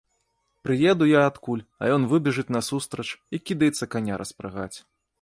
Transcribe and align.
Прыеду 0.67 1.05
я 1.09 1.21
адкуль, 1.33 1.61
а 1.81 1.93
ён 1.97 2.09
выбежыць 2.15 2.49
насустрач 2.57 3.09
і 3.35 3.45
кідаецца 3.49 3.93
каня 3.97 4.15
распрагаць. 4.27 4.77